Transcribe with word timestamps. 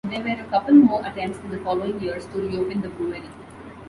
There 0.05 0.23
were 0.23 0.29
a 0.29 0.45
couple 0.45 0.73
more 0.73 1.05
attempts 1.05 1.37
in 1.43 1.51
the 1.51 1.59
following 1.59 1.99
years 2.01 2.25
to 2.29 2.39
reopen 2.41 2.81
the 2.81 2.89
brewery. 2.89 3.21